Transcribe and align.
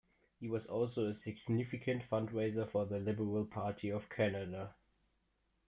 He 0.39 0.47
was 0.47 0.65
also 0.65 1.05
a 1.05 1.13
significant 1.13 2.01
fundraiser 2.09 2.67
for 2.67 2.87
the 2.87 2.97
Liberal 2.97 3.45
Party 3.45 3.91
of 3.91 4.09
Canada. 4.09 4.73